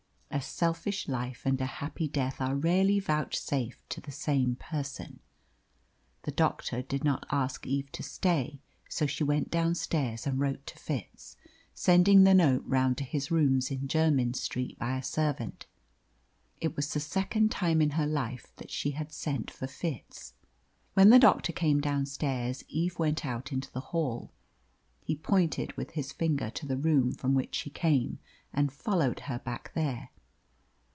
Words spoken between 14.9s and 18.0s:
a servant. It was the second time in